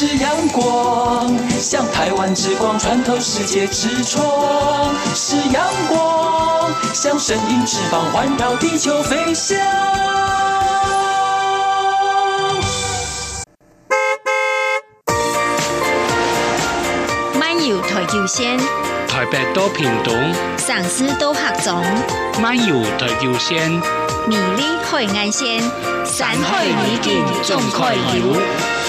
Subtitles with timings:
[0.00, 4.24] 是阳光，像台湾之光穿透世界之窗；
[5.14, 9.58] 是阳光，像神鹰翅膀环绕地球飞翔。
[17.38, 18.56] 漫游台九线，
[19.06, 20.14] 台北多平东，
[20.56, 21.84] 上师到合总，
[22.40, 23.70] 漫游台九线，
[24.26, 25.60] 美丽海岸线，
[26.06, 28.79] 山海美景总开游。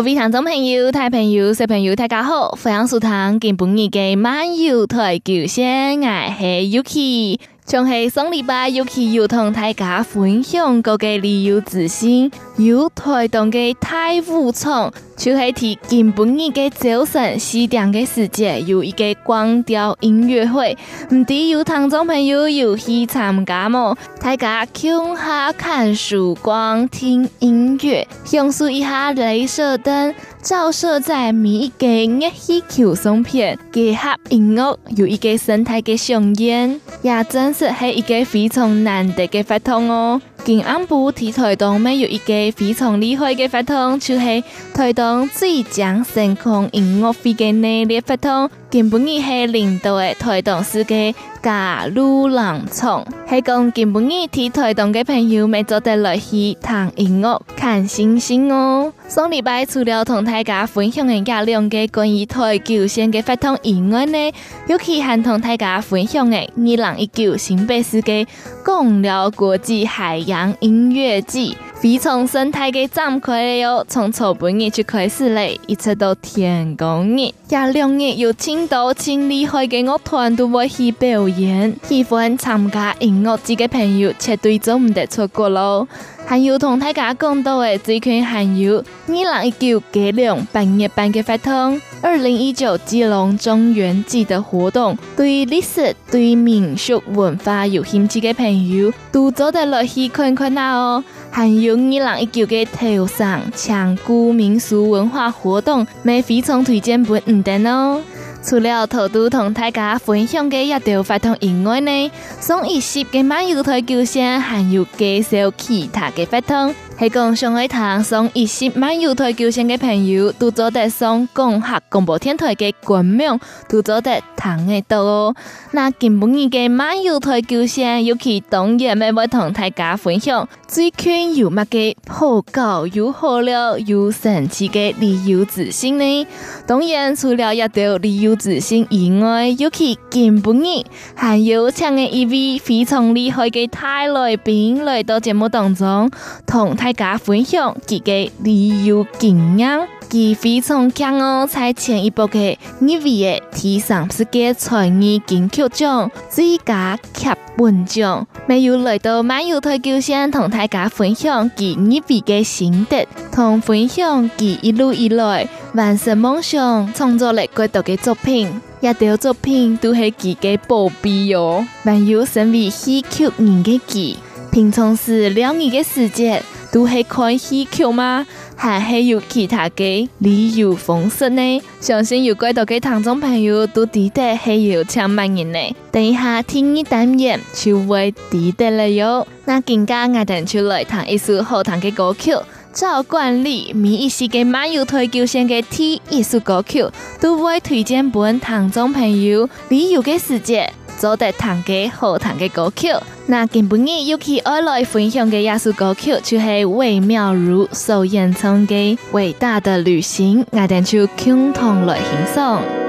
[0.00, 7.38] 各位听众朋友、大朋友、小朋友，大家好，欢迎收听今本日嘅漫游台九线，我是 Yuki。
[7.66, 14.92] 从系上礼拜，Yuki 要同大家分享各个旅游资讯，有台东嘅太武场。
[15.16, 20.74] 就系提今晡日嘅早晨四点嘅时间，有一个光雕音乐会，
[21.12, 23.94] 唔知有听众朋友有去参加冇？
[24.18, 40.18] 大家共下看曙光，听音乐，享受一下镭射灯照射在每一个热气球上片，结合音乐，有一个生态嘅盛宴，也真是系一个非常难得嘅活动哦。
[40.42, 44.42] 今暗部提台东没有一个非常厉害嘅法通，就是
[44.74, 48.50] 推动最强星空音乐会嘅内列法通。
[48.70, 51.12] 今晡日系领导嘅推动世界
[51.42, 58.92] 加入人场，系讲今晡日提推动嘅朋友们做得来去听音乐、看星星哦。
[59.08, 64.32] 上礼拜除了同大家分享嘅亚两个关于台球线嘅活动以外呢，
[64.68, 68.24] 尤其还同大家分享嘅二零一九新北市嘅
[68.64, 71.56] 贡寮国际海洋音乐季。
[71.80, 85.88] 非常生态嘅展开哟，从草本日就开始嘞，一直到天公日，廿两日有青岛青厉害嘅乐团都会去表演，喜欢参加音乐节嘅朋友绝对就唔得错过咯。
[86.26, 88.76] 还有同大家讲到嘅最近还有
[89.08, 101.02] 二零一九吉隆半夜班嘅发通，二零一九吉隆中元节的活动，对历史、对民俗文化有兴趣嘅朋友都做得来去看看啦哦。
[101.30, 108.02] 还有二人一九嘅头上抢古民俗文化活动，咪非常推荐本唔等哦。
[108.42, 116.74] 除了头都同大家分享嘅一条活动以外呢，上一集嘅漫游台球线还有介绍其他的活动。
[117.00, 123.40] 系讲上海滩上一些漫游台九线嘅朋友，都做得上讲客广播电台嘅官网，
[123.70, 125.34] 都做得听得到哦。
[125.70, 136.26] 那今晡日嘅漫游台九线，尤其当然咪会同大家分享最近有乜嘅好搞又好料又神奇嘅旅游资讯呢？
[136.66, 140.84] 当然除了一条旅游资讯以外，尤其今晡日
[141.14, 146.10] 还有请嘅一位非常厉害嘅泰来宾来到节目当中，
[146.46, 151.46] 同大大家分享自己旅游经验，佢非常强哦！
[151.48, 171.64] 在前一部嘅二位嘅第三十届才艺金曲奖最佳剧本奖，没有来到漫游台九线同大家分享佢二位的心得，同分享佢一路以来完成梦想创作了过多的作品，一条作品都系佢嘅宝贝哟。
[171.84, 174.16] 还有身为戏曲人嘅佢，
[174.50, 176.42] 平常时两年的时间。
[176.72, 178.26] 都系看戏剧吗？
[178.56, 181.62] 还系有其他嘅旅游方式呢？
[181.80, 185.76] 相信有几多嘅听众朋友都记得系有请乜人呢？
[185.90, 189.26] 等一下听一单元就会记得了哟。
[189.46, 192.32] 那更加我哋就来弹一首好听嘅歌曲，
[192.72, 196.84] 照惯例，每一时嘅漫游台九线嘅第一首歌曲
[197.20, 200.72] 都会推荐本听众朋友旅游嘅时节。
[201.00, 202.88] 做得弹嘅好弹嘅歌曲，
[203.24, 212.79] 那今本日又去爱来分享嘅一首歌曲，就系魏妙如所演唱嘅《伟大的旅行》，我哋就共同来欣赏。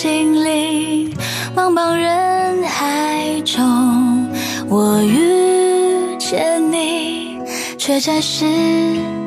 [0.00, 1.12] 心灵，
[1.56, 4.30] 茫茫人海中，
[4.68, 7.40] 我遇见你，
[7.76, 8.46] 却暂时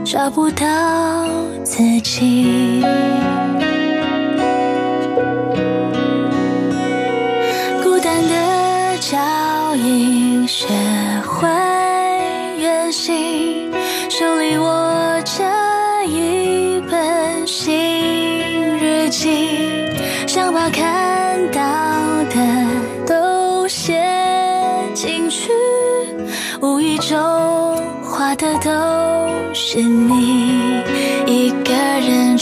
[0.06, 0.66] 找不到
[1.62, 2.82] 自己。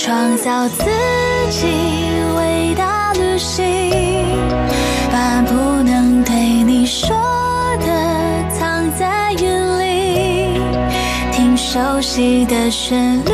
[0.10, 0.86] 创造自
[1.52, 1.68] 己
[2.36, 3.64] 伟大旅行，
[5.12, 5.54] 把不
[5.84, 6.34] 能对
[6.64, 7.16] 你说
[7.78, 10.60] 的藏在云里，
[11.32, 13.32] 听熟悉的旋律，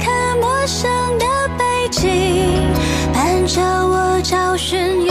[0.00, 1.26] 看陌生的
[1.58, 2.08] 背景，
[3.12, 5.04] 伴着我找寻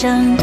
[0.00, 0.37] 想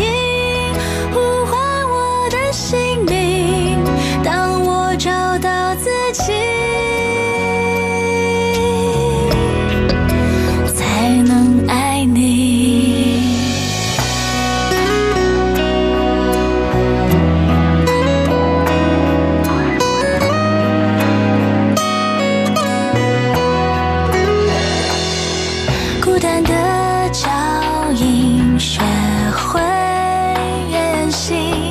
[31.06, 31.65] 珍惜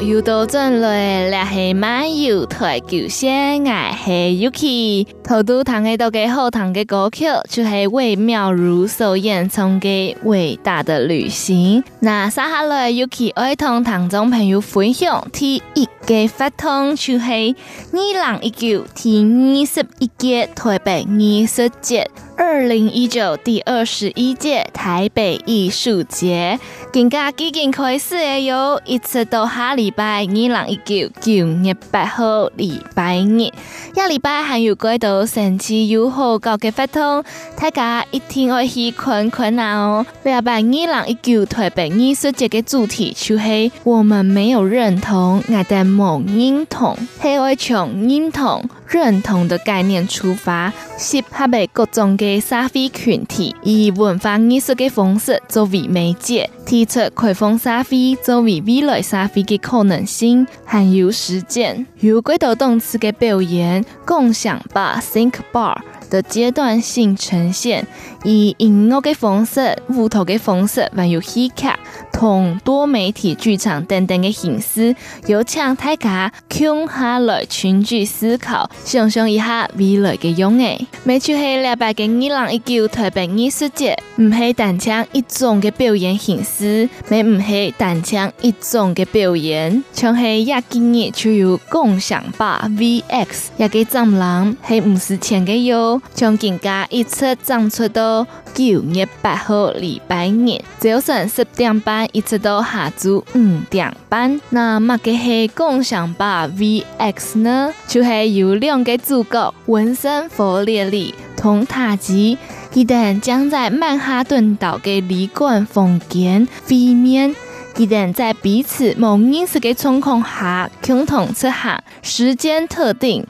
[0.00, 5.06] 又到转来，了系漫游台九线，我系 Yuki。
[5.30, 11.80] 头都弹嘅都几好听嘅歌曲，就系魏妙如所演唱嘅《伟大的旅行》。
[12.00, 17.54] 那接下来 Yuki 爱同听众朋友分享第一个发通，就系
[17.92, 22.10] 二零一九第二十一届台北艺术节。
[22.36, 26.58] 二零一九第二十一届台北艺术节，
[26.90, 33.52] 更加已经开始诶哟，一直到下礼拜二零一九九月八号礼拜日，
[33.94, 37.24] 下礼拜还有几多神奇又好高嘅活动，
[37.56, 40.04] 大家一定要去看看哦。
[40.24, 52.40] 礼拜二零一九台北艺术节嘅主题就是我们没有认同，我哋冇认同，系要从认同、认同的概念出发，适合嘅各种嘅。
[52.40, 61.86] 社会群体以文化艺术的方式作为媒介，提出开放沙飞作为未来沙飞的可能性，还有实践。
[62.00, 65.76] 有轨道动词的表演，共享吧 Think Bar
[66.08, 67.86] 的阶段性呈现，
[68.24, 71.76] 以音乐的方式、舞蹈的方式，还有 he cat
[72.20, 74.94] 同多媒体剧场等等的形式，
[75.26, 80.86] 有请大家共下来群聚思考，想象一下未来的样诶。
[81.02, 86.50] 每出系礼拜嘅二零一九台北艺术节，唔系单唱一种嘅表演形式。
[86.50, 104.40] 实没唔系单枪一种嘅表演，像系亚今日就有共享吧 VX，也给藏人系唔是钱嘅哟，从今家一直涨出到九月八号礼拜日，早上十点半一直到下昼五点半。
[104.50, 112.38] 那么嘅系共享吧 VX 呢，就系有两个主角文森佛列里同塔吉。
[112.72, 117.34] 他们将在曼哈顿岛的旅馆房间会面，
[117.74, 123.26] 他们在彼此冇认识的状况下共同出行时间特定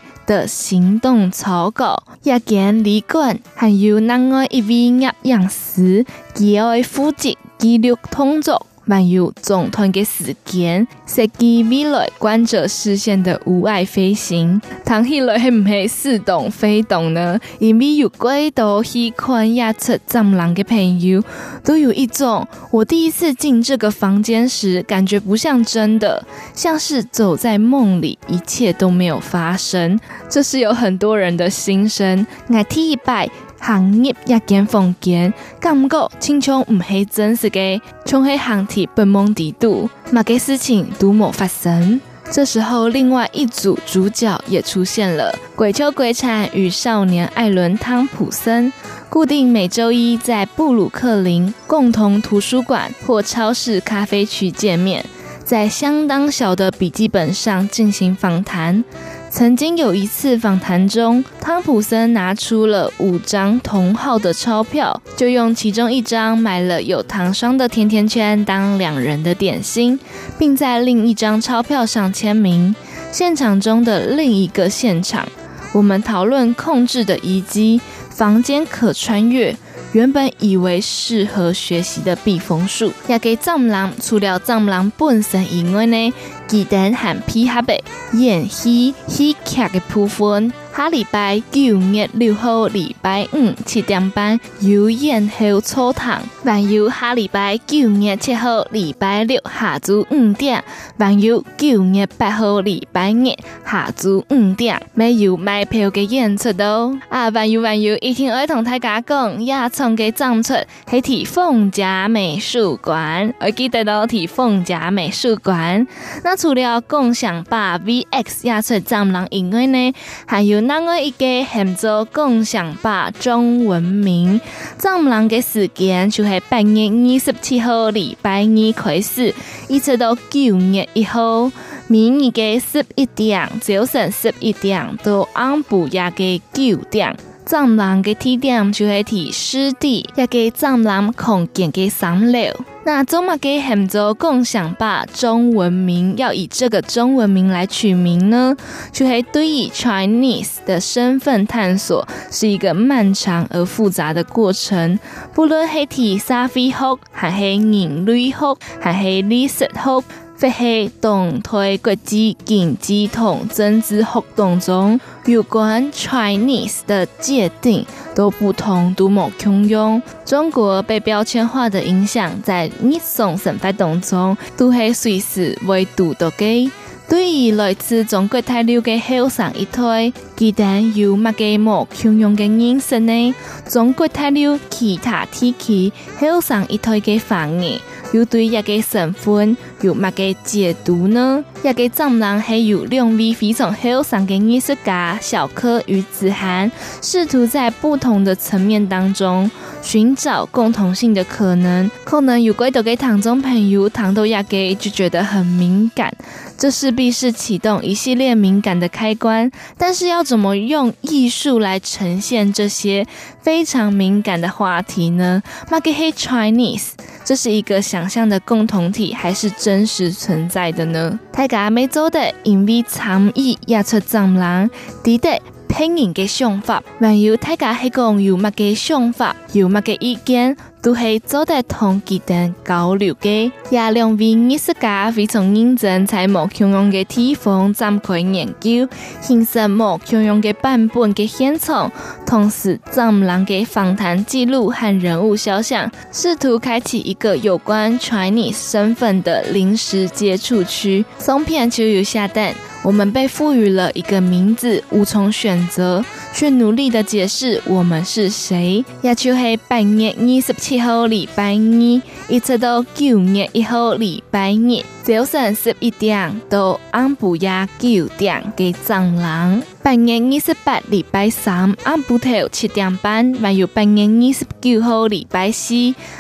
[0.47, 2.03] 行动草稿。
[2.23, 8.67] 夜间旅馆还有另外一位摄影师，佢会负责记录动作。
[8.91, 17.39] 漫游总团的时间，设计未来观者视线的无碍飞行，谈起来系唔系似懂非懂呢？
[17.61, 21.23] 因为有几多喜欢亚出藏人的朋友，
[21.63, 30.01] 都有一种我第一次进这个房间时，感觉不像真的，像是走在梦里，一切都没有发生。
[30.29, 32.27] 这是有很多人的心声。
[32.49, 33.31] 我第一拜。
[33.61, 42.01] 行业一间房间，感觉亲像唔系真实嘅，像系航体本梦地度，乜嘅事情都冇发生。
[42.33, 48.73] 这时候，另外一组主角也出现了，鬼丘鬼产与少年艾伦汤普森，
[49.09, 55.05] 固定每周一在布鲁克林共同图书馆或超市咖啡区见面，
[55.45, 58.85] 在相当小的笔记本上进行访谈。
[59.31, 69.99] 曾经有一次访谈中，汤普森拿出了五张同号的钞票，就用其中一张买了有糖霜的甜甜圈当两人的点心，
[70.37, 72.75] 并在另一张钞票上签名。
[73.13, 75.27] 现场中的另一个现场，
[75.73, 79.57] 我们讨论控制的遗迹，房间可穿越。
[79.93, 86.13] 原本以为适合学习的避风树，也给藏人除了藏人本身以外呢，
[86.47, 87.83] 记得还配合的
[88.13, 90.53] 演戏戏剧的部分。
[90.81, 100.65] 下礼拜九月六号礼拜五七点半有演后草堂，还有下礼拜九月七号礼拜六下昼五点，
[100.99, 103.27] 还有九月八号礼拜日
[103.63, 106.99] 下昼五点，没有买票的演出哦。
[107.11, 110.55] 啊，还有还有，一天爱同大家讲，也从个展出
[110.91, 115.87] 系提凤甲美术馆，我记得到提凤甲美术馆。
[116.25, 119.93] 那除了共享吧 VX 亚出展览以外呢，
[120.25, 120.70] 还有。
[120.71, 124.41] 咱个一个喊做共享吧中文名，
[124.79, 129.35] 藏人的时间就是八月二十七号礼拜二开始，
[129.67, 131.51] 一直到九月一号，
[131.89, 142.41] 每日嘅十一点，早晨十一点到暗晡夜嘅九点，藏人嘅地点就系提湿地，也给藏人空间嘅三楼。
[142.85, 148.57] 那中马给很多共享吧中文名，要以这个中文名来取名呢，
[148.91, 154.99] 就系对于 Chinese 的身份探索是一个漫长而复杂的过程。
[155.35, 160.05] 不论系提社会学，还是人类学，还是历史学，
[160.41, 170.01] 或是动态国际经济同政治活动中，有关 Chinese 的界定都不同，都冇共用。
[170.25, 176.71] 中国被标签化的影响，在日常生活当中都系随时会读到嘅。
[177.07, 183.35] 对于来自中国大陆的后生一代，佢哋有乜嘅冇共用嘅认识呢？
[183.69, 187.81] 中国大陆其他地区后生一代嘅反应。
[188.13, 191.45] 又对一个身份有乜个解读呢？
[191.63, 196.71] 一个藏人还有两位非常后生的艺术家小柯与子涵，
[197.03, 199.51] 试图在不同的层面当中
[199.83, 201.91] 寻找共同性的可能。
[202.05, 206.13] 可能有鬼都给唐中朋友唐都一个就觉得很敏感，
[206.61, 209.51] 这势必是启动一系列敏感的开关。
[209.79, 213.07] 但是要怎么用艺术来呈现这些
[213.41, 215.43] 非常敏感的话题呢？
[215.71, 216.91] 乜个系 Chinese？
[217.25, 221.19] 这是一个想象的共同体，还是真实存在的呢？
[221.33, 224.71] 大家每周的因为参与演出藏人，
[225.03, 230.57] 记得拼音的想法，还有大家系讲有乜个想法，有乜个意见。
[230.83, 238.89] 都系做得同佢哋交流嘅，也两位艺术家非常认真，在冇共用嘅地方展开研究，
[239.21, 241.93] 形成冇共用嘅版本嘅现场，
[242.25, 251.05] 同时藏人嘅访谈记录和人物肖像，试图开启一个有关 Chinese 身份的临时接触区。
[251.19, 256.05] 送片就有下单，我们被赋予了一个名字，无从选择。
[256.33, 258.85] 却努力的解释我们是谁。
[259.03, 269.63] 亚秋黑八月二十七号礼拜二，一直到九月一号礼拜日，早上十一点到暗晡夜九点嘅藏人。
[269.83, 275.75] 八月二十八礼拜三暗晡头七点半，还有八月二十九号礼拜四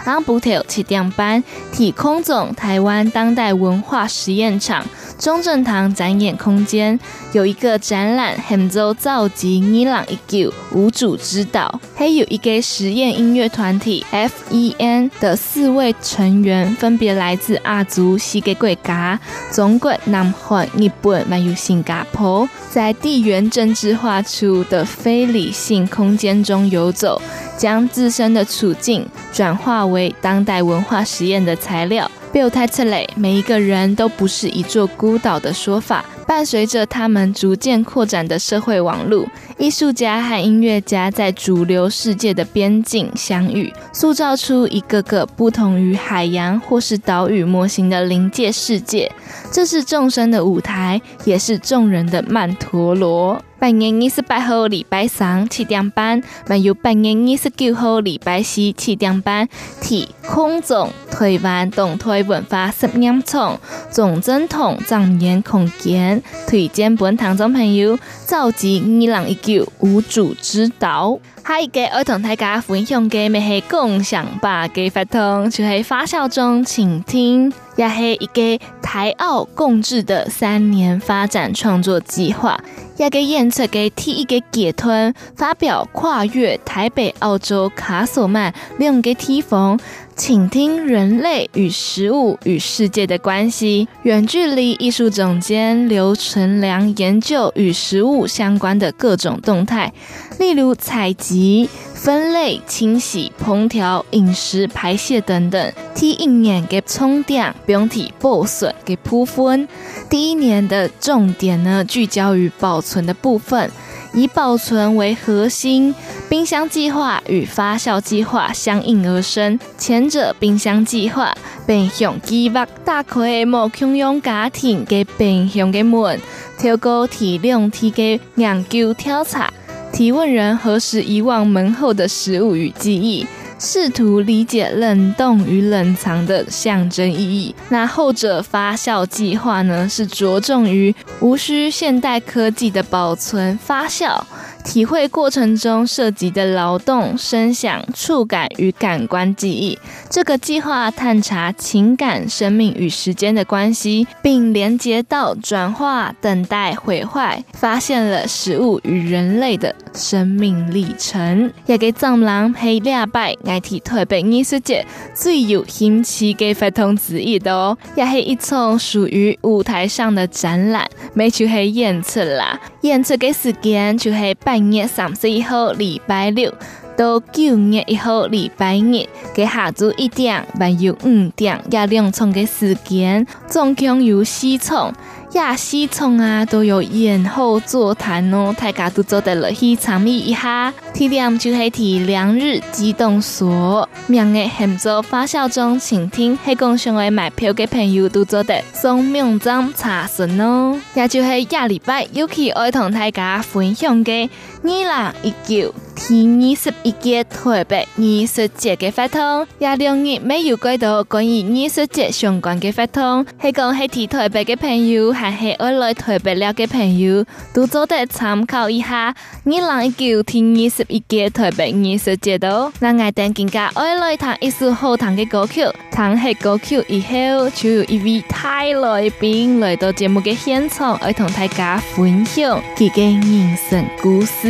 [0.04, 4.84] 暗晡头七点半，体空总台湾当代文化实验场。
[5.20, 6.98] 中正堂展演空间
[7.32, 19.18] 有一个展览，很做召集二零一九无主之岛，还有一个实验音乐团体 FEN 的四位成员，分别来自亚洲四个国家：
[19.52, 27.20] 中国、南韩、日本，还有新加坡，在地缘政治化处的非理性空间中游走，
[27.56, 32.10] 将自身的处境转化为当代文化实验的材料。
[32.32, 36.04] Bill t e t l e，每一个人都不是一座孤岛的说法。
[36.30, 39.26] 伴随着他们逐渐扩展的社会网络，
[39.58, 49.10] 艺术家和音乐家在主流世界的边境相遇，塑造出一个个不同于海洋或是岛屿模型的临界世界。
[49.50, 53.44] 这是众生的舞台，也是众人的曼陀罗。
[53.60, 59.46] 八月二十八号礼拜三七点半，还有八月二十九号礼拜四七点半，
[59.82, 66.22] 体空中台湾动态文化实验场总正统展演空间。
[66.48, 71.18] 推荐本听众朋友召集二零一九无主之岛。
[71.46, 82.62] 下一个要同大家分享嘅，咪系共享吧嘅活动，就系发酵中倾听，也系一个台澳共治的三年发展创作计划，
[83.06, 89.80] 一个演出嘅第一个阶段发表跨越台北、澳洲、卡索曼两个地方，
[90.20, 93.88] 请听人类与食物与世界的关系。
[94.02, 99.90] 远距离艺术总监刘纯良研究与食物相关的各种动态。
[100.38, 105.72] 例如采集、分类、清洗、烹调、饮食、排泄等等。
[105.94, 109.66] 第一年给充电，不用提保存给铺分。
[110.10, 113.70] 第一年的重点呢，聚焦于保存的部分，
[114.12, 115.94] 以保存为核心。
[116.28, 119.58] 冰箱计划与发酵计划相应而生。
[119.76, 121.34] 前者冰箱计划，
[121.66, 126.20] 冰箱计划打开某穷用家庭嘅冰箱嘅门，
[126.58, 129.52] 透过体量体嘅研究调查。
[129.92, 133.26] 提问人何时遗忘门后的食物与记忆，
[133.60, 137.54] 试图理解冷冻与冷藏的象征意义。
[137.68, 144.18] 那后者发酵计划呢，是着重于无需现代科技的保存发酵。
[144.64, 149.78] 体会过程中涉及的劳动、声响、触感与感官记忆。
[150.08, 161.52] 这个计划探查情感、生命与时间的关系，并连接到转化、等待、毁坏，发现了食物与人类的生命历程。
[161.66, 172.60] 也给藏人喺礼拜爱睇台北艺术节最有兴趣嘅活动之一的哦，也是一场属于舞台上的展览，没去黑演出啦。
[172.82, 174.36] 演出嘅时间就黑。
[174.50, 176.52] 八月三十一号礼拜六
[176.96, 184.92] 到九月一号礼拜日，给下昼一点，还有五点，也两场嘅时间，总共有四场。
[185.34, 190.72] 亚西聪啊都有演后座谈哦，大家都做得了去参与一下。
[190.92, 200.78] 地点就黑体两日机动所，名嘅很多发酵中请听，系讲想要买票嘅朋友都做得送名章查询哦。
[200.94, 204.28] 也就系亚礼拜尤其爱同大家分享嘅
[204.62, 215.12] 二零一九第二十一届台北艺术节嘅活动，也两日没有几多关于艺术节相关嘅活动，系讲系提台北嘅朋友。
[215.12, 219.14] 还是爱来台北了嘅朋友，都做得参考一下。
[219.44, 234.49] 二零一九第二十一届台北艺术节度，那我等更加爱来弹一首好听嘅歌曲，弹起歌曲以后，就有一位泰来宾来到节目嘅现场，爱同大家分享佢嘅人生故事。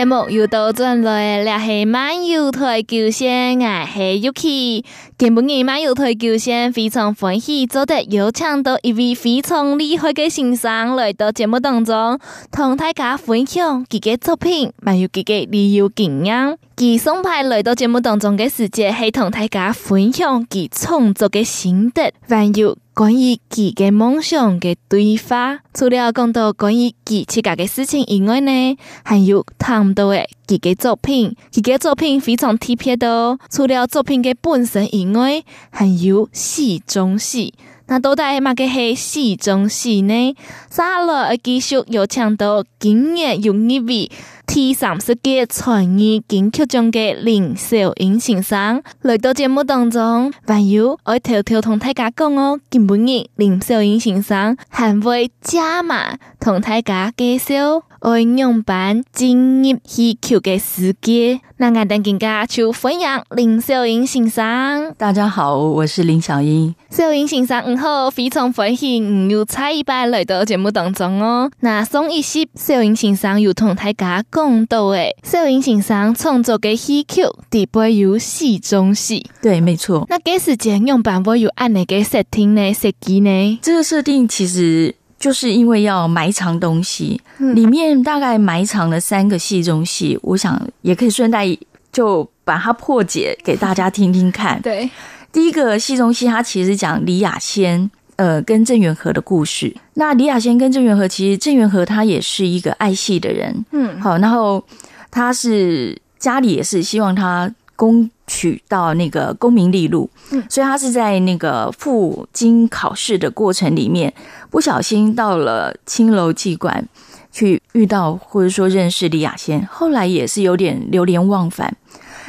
[0.00, 4.84] 节目又到转来，了系漫游台九线，我系 Yuki。
[5.18, 12.18] 今晡日漫游台九线非常欢喜，做得邀请到一位非常厉害的先生来到节目当中，
[12.50, 16.56] 同大家分享自己作品，还有自己旅游经验。
[16.74, 25.60] 其送派来到节目当中的时节，系同大家分享其创作的心得，还有关于自己梦想的对话。
[25.72, 33.38] 除了讲到关于自己家的事情以外呢，还有谈到的自己作品，自己作品非常特别的哦。
[33.48, 37.54] 除了作品的本身以外，还有戏中戏。
[37.90, 40.36] 那到底乜个系戏中戏呢？
[40.70, 44.08] 下来继续有请到今年有一位。
[44.46, 61.40] 第三十届才艺金曲奖嘅林小英先生来到节目当中，还有我偷偷同大家讲哦，今晡日林小英先生还会加码同大家介绍爱用版进入戏曲嘅世界。
[61.58, 64.94] 那我等更加就欢迎林小英先生。
[64.96, 66.74] 大家好，我是林小英。
[66.88, 71.50] 小英先生，你好，非常欢喜你又再一摆来到节目当中哦。
[71.60, 79.26] 那上一集小英先生又同大家讲到诶，小英先生创作嘅戏曲，底部有戏中戏。
[79.42, 80.06] 对，没错。
[80.08, 82.72] 那几时间用版会有按哪个设定呢？
[82.72, 83.58] 设计呢？
[83.60, 84.94] 这个设定其实。
[85.20, 91.46] 就是因为要埋藏东西，里面大概埋藏了三个戏中戏，我想也可以顺带
[91.92, 94.58] 就把它破解给大家听听看。
[94.62, 94.88] 对，
[95.30, 99.76] 第一个戏中戏，它其实讲李亚仙呃跟郑元和的故事。
[99.94, 104.64] 那李亚仙跟郑元和，其实郑元和他也是一个爱戏的人，嗯，好，然后
[105.10, 107.52] 他是家里也是希望他。
[107.80, 110.10] 攻取到那个功名利禄，
[110.50, 114.12] 所以他是在那个赴京考试的过程里面，
[114.50, 116.86] 不小心到了青楼妓馆
[117.32, 121.74] 去遇到或者说认识李亚仙，后来也是有点流连忘返。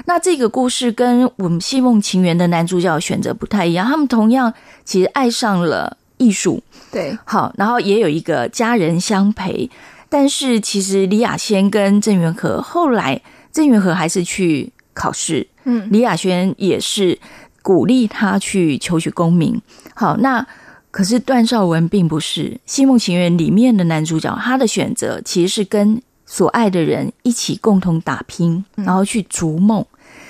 [0.06, 4.54] 那这个故事跟我们《戏梦情缘》的男主角选择不太一样，他们同样
[4.86, 9.70] 其实爱上了艺术，对，好，然后也有一个家人相陪，
[10.08, 14.72] 但是其实李亚仙跟郑元和后来，郑元和还是去。
[14.94, 17.18] 考试，嗯，李亚轩也是
[17.62, 19.62] 鼓励他去求取功名。
[19.96, 20.46] 好，那
[20.90, 29.86] 可是段绍文并不是《戏梦情缘》里面的男主角，他的选择其实是跟所爱的人一起共同打拼，然后去逐梦。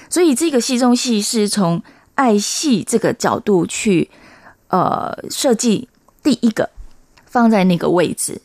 [0.09, 1.81] 所以这个戏中戏是从
[2.15, 4.09] 爱戏这个角度去
[4.67, 5.87] 呃设计
[6.21, 6.69] 第一个
[7.25, 8.41] 放在那个位置。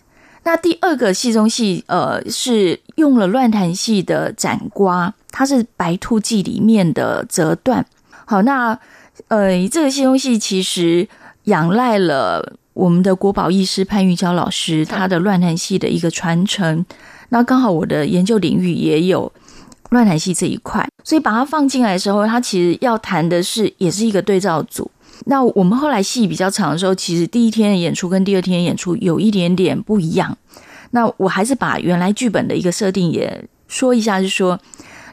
[0.46, 5.12] 那第二个戏中戏呃是用了乱弹戏的斩瓜。
[5.32, 7.84] 它是《白兔记》里面的折断。
[8.24, 8.78] 好，那
[9.26, 11.06] 呃，这个戏中戏其实
[11.44, 16.86] 仰赖了我们的国宝艺师潘玉娇老师他的乱弹戏的一个传承。
[17.30, 19.30] 那刚好我的研究领域也有
[19.90, 24.88] 乱弹戏这一块，所以把它放进来的时候，它其实要弹的是也是一个对照组。
[25.24, 30.36] 那我们后来戏比较长的时候，其实第一天的演出跟第二天的演出有一点点不一样。
[30.90, 34.60] 那我还是把原来剧本的一个设定也说一下，就说。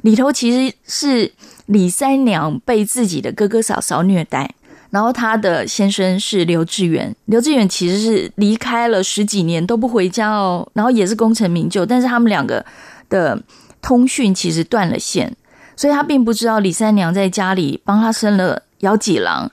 [0.02, 1.32] 里头其实是
[1.68, 4.54] 李三娘被自己的哥哥嫂嫂虐待，
[4.90, 12.66] 然后她的先生是刘志远，刘志远其实是离开了十几年都不回家哦，然后也是功成名就，但是他们两个
[13.08, 13.42] 的
[13.82, 15.34] 通讯其实断了线，
[15.78, 19.50] 所以他并不知道李三娘在家里帮他生了姚几郎，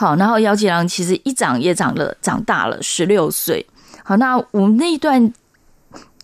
[0.00, 3.66] 好，然后姚吉郎其实一长也长了，长大了十六岁，
[4.02, 5.30] 好，那我们那一段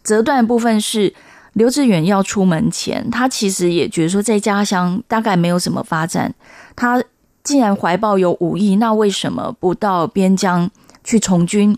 [0.03, 1.13] 折断部分是。
[1.53, 6.35] 刘志远要出门前，他其实也觉得说，在家乡大概没有什么发展。
[6.75, 7.03] 他
[7.43, 10.71] 既然怀抱有武艺，那为什么不到边疆
[11.03, 11.75] 去从军？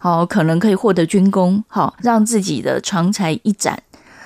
[0.00, 3.80] 好，可能可以获得军功，好，让自己的长才一展。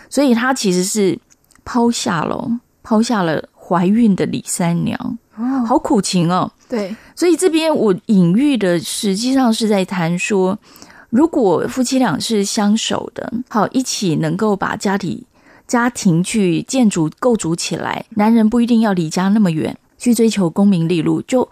[0.08, 1.18] 所以他其实是
[1.66, 5.18] 抛下了，抛下了怀孕的李三娘。
[5.36, 6.50] 哦，好苦情哦。
[6.68, 10.58] 对，所以这边我隐喻的实际上是在谈说。
[11.10, 15.24] 如果夫妻俩是相守的，好，一起能够把家庭
[15.64, 21.48] 家庭去建筑构筑起来，男人不一定要离家那么远去追求功名利禄，就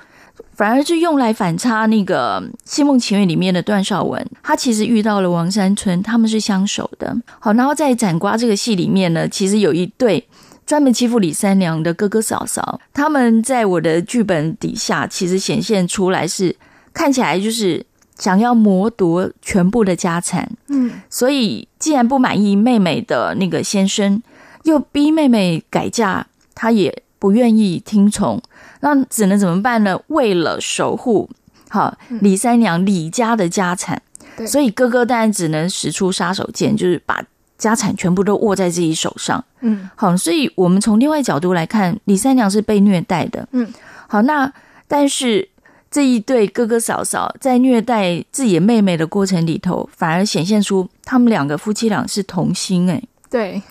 [0.54, 7.16] 反而是用来反差那个《戏梦情缘》里面的段绍文，他其实遇到了王山村，他们是相守的。
[7.38, 10.26] 好，然后在斩瓜这个戏里面呢，其实有一对
[10.66, 16.56] 专门欺负李三娘的哥哥嫂嫂，他们在我的剧本底下，其实显现出来是
[16.92, 17.84] 看起来就是。
[18.18, 24.22] 想要谋夺全部的家产，嗯，所以既然不满意妹妹的那个先生，
[24.62, 28.40] 又逼妹妹改嫁，他也不愿意听从，
[28.80, 29.98] 那只能怎么办呢？
[30.08, 31.30] 为了守护
[31.68, 34.00] 好李三娘李家的家产，
[34.46, 37.24] 所以哥哥当然只能使出杀手锏，就是把
[37.62, 39.42] 家产全部都握在自己手上。
[39.60, 43.46] 嗯，好，所以我们从另外一角度来看，李三娘是被虐待的。
[43.52, 43.72] 嗯，
[44.08, 44.52] 好，那
[44.88, 45.48] 但是
[45.88, 52.90] 这一对哥哥嫂嫂在虐待自己的妹妹的过程里头，反而显现出他们两个夫妻俩是同心。
[52.90, 53.62] 哎，对，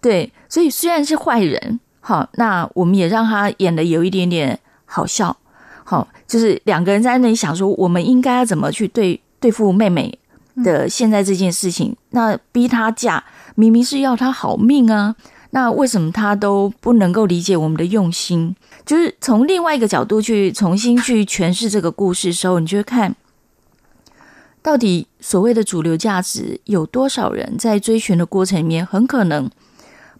[0.00, 5.36] 对，所以虽然是坏人，好，那我们也让他演的有一点点好笑。
[5.82, 10.16] 好，就是两个人在那里想说，我们应该要怎么去对对付妹妹
[10.64, 11.96] 的现在这件事情？
[12.10, 13.22] 那逼他嫁，
[13.54, 15.14] 明明是要他好命啊！
[15.50, 18.56] 那为什么他都不能够理解我们的用心？
[18.84, 23.14] 就是从另外一个角度去重新去诠释这个故事的时候，你就会看
[24.62, 29.50] 到底所谓的主流价值有多少人在追寻的过程里面，很可能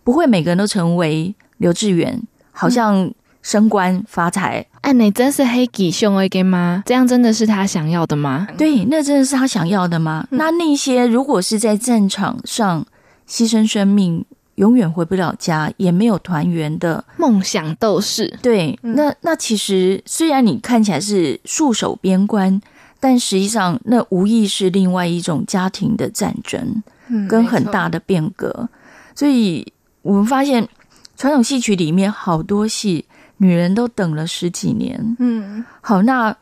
[0.04, 3.12] 不会每个人都成为刘志远，好像。
[3.44, 6.82] 升官发财，哎，你真是黑吉凶而已吗？
[6.84, 8.46] 这样真的是他想要的吗？
[8.58, 10.26] 对，那真的是他想要的吗？
[10.30, 12.84] 嗯、那那些如果是在战场上
[13.28, 14.24] 牺牲生命，
[14.56, 22.60] 永远回不了家，也没有团圆的梦想斗士，对，嗯、那那其实虽然你看起来是戍守边关，
[22.98, 26.82] 但实际上那无疑是另外一种家庭的战争，
[27.28, 28.52] 跟很大的变革。
[28.58, 28.68] 嗯、
[29.14, 30.68] 所以我们发现
[31.16, 33.04] 传统戏曲里面好多戏。
[33.38, 36.36] 女人都等了十几年，嗯，好，那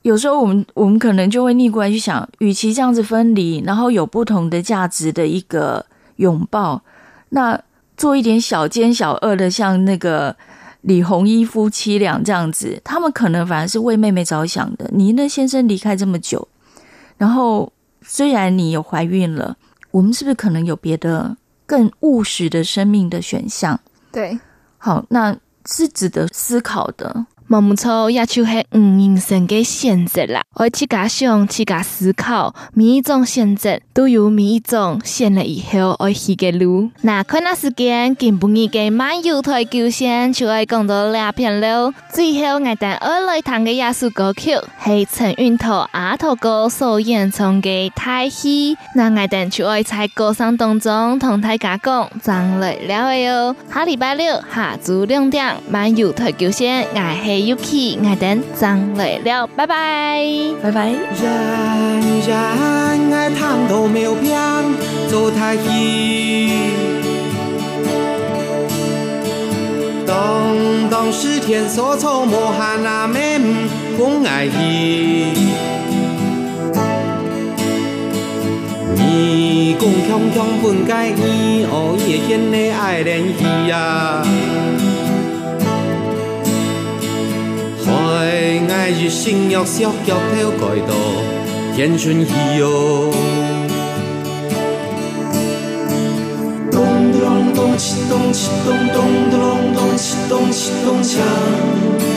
[0.00, 5.84] 有时候我们我们可能就会逆过来去想，与其这样子分离，然后有不同的价值的一个
[6.16, 6.80] 拥抱，
[7.28, 7.60] 那
[7.98, 10.34] 做一点小奸小恶的，像那个
[10.80, 14.88] 李红一夫妻俩这样子，他们可能反而是为妹妹着想的。
[14.94, 16.48] 你那先生离开这么久，
[17.18, 19.54] 然后虽然你有怀孕了，
[19.90, 21.36] 我们是不是可能有别的
[21.66, 23.78] 更务实的生命的选项？
[24.12, 24.38] 对，
[24.78, 25.36] 好，那。
[25.64, 27.24] 是值得思考的。
[27.46, 36.90] 毛木草也就是嗯人生的选择啦，而去加想，去加思考，每一种选择都有每一种选了以后而去的路。
[37.02, 41.92] 那看那时间，今晡日嘅漫游台球线就爱讲到两片喽。
[42.10, 44.52] 最后，我等二来弹嘅艺术歌曲
[44.84, 48.74] 是陈韵涛阿涛哥所演唱嘅《太戏》。
[48.94, 53.56] 那我等就爱在歌声当中同大家讲，张来了嘅哟。
[53.72, 57.41] 下礼拜六下昼两点，漫游台球线爱系。
[57.42, 60.24] Yuki，爱等张来了，拜拜，
[60.62, 60.86] 拜拜。
[60.90, 60.96] 人
[62.26, 62.32] 人
[63.12, 64.38] 爱探讨苗片
[65.08, 66.52] 做太戏，
[70.06, 70.54] 当
[70.90, 73.40] 当是天所造，莫喊那咩
[73.96, 74.52] 不爱戏。
[78.94, 84.22] 你讲强强本该伊，哦也显得爱练戏呀。
[87.92, 90.94] 爱爱日新月少脚头街道
[91.76, 92.26] 天春意
[92.58, 93.12] 哟。
[96.70, 97.76] 咚咚咚
[98.08, 98.32] 咚，咚咚
[98.64, 99.36] 咚咚咚
[99.74, 99.80] 咚
[100.28, 100.32] 咚咚
[100.84, 102.11] 咚锵。